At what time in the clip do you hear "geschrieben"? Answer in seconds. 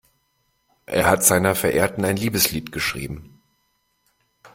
2.71-3.39